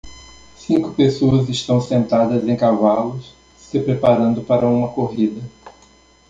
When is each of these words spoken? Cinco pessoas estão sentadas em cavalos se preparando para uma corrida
Cinco 0.57 0.93
pessoas 0.95 1.47
estão 1.47 1.79
sentadas 1.79 2.43
em 2.47 2.57
cavalos 2.57 3.35
se 3.55 3.79
preparando 3.79 4.41
para 4.41 4.65
uma 4.67 4.89
corrida 4.91 5.43